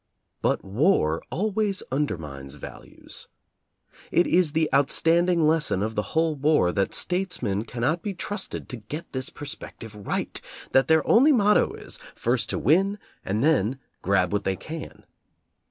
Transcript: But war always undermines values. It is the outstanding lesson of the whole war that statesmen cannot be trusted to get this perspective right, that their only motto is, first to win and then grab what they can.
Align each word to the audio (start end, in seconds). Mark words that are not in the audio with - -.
But 0.41 0.65
war 0.65 1.21
always 1.29 1.83
undermines 1.91 2.55
values. 2.55 3.27
It 4.09 4.25
is 4.25 4.53
the 4.53 4.67
outstanding 4.73 5.45
lesson 5.45 5.83
of 5.83 5.93
the 5.93 6.01
whole 6.17 6.35
war 6.35 6.71
that 6.71 6.95
statesmen 6.95 7.65
cannot 7.65 8.01
be 8.01 8.15
trusted 8.15 8.67
to 8.69 8.77
get 8.77 9.13
this 9.13 9.29
perspective 9.29 9.93
right, 9.93 10.41
that 10.71 10.87
their 10.87 11.07
only 11.07 11.31
motto 11.31 11.73
is, 11.73 11.99
first 12.15 12.49
to 12.49 12.57
win 12.57 12.97
and 13.23 13.43
then 13.43 13.77
grab 14.01 14.33
what 14.33 14.43
they 14.43 14.55
can. 14.55 15.05